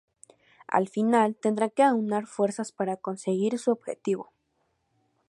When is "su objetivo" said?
3.59-4.31